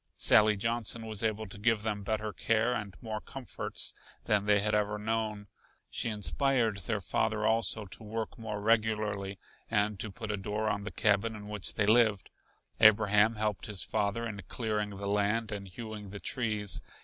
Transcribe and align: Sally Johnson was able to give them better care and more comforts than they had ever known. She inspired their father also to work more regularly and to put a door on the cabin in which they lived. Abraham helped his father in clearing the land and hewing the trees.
Sally 0.17 0.57
Johnson 0.57 1.05
was 1.05 1.23
able 1.23 1.45
to 1.45 1.59
give 1.59 1.83
them 1.83 2.01
better 2.01 2.33
care 2.33 2.73
and 2.73 2.97
more 3.03 3.21
comforts 3.21 3.93
than 4.23 4.47
they 4.47 4.57
had 4.59 4.73
ever 4.73 4.97
known. 4.97 5.45
She 5.91 6.09
inspired 6.09 6.77
their 6.79 7.01
father 7.01 7.45
also 7.45 7.85
to 7.85 8.01
work 8.03 8.35
more 8.35 8.59
regularly 8.61 9.37
and 9.69 9.99
to 9.99 10.09
put 10.11 10.31
a 10.31 10.37
door 10.37 10.67
on 10.69 10.85
the 10.85 10.91
cabin 10.91 11.35
in 11.35 11.49
which 11.49 11.75
they 11.75 11.85
lived. 11.85 12.31
Abraham 12.79 13.35
helped 13.35 13.67
his 13.67 13.83
father 13.83 14.25
in 14.25 14.41
clearing 14.47 14.89
the 14.89 15.05
land 15.05 15.51
and 15.51 15.67
hewing 15.67 16.09
the 16.09 16.19
trees. 16.19 16.81